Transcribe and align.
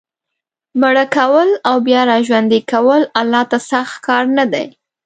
مړه 0.81 1.05
کول 1.17 1.49
او 1.69 1.75
بیا 1.87 2.01
را 2.09 2.17
ژوندي 2.27 2.59
کول 2.71 3.01
الله 3.19 3.43
ته 3.51 3.57
سخت 3.71 3.95
کار 4.07 4.23
نه 4.37 4.45
دی. 4.53 4.65